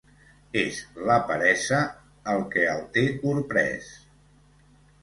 [0.61, 0.79] És
[1.09, 1.83] la peresa,
[2.35, 3.97] el que el té corprès!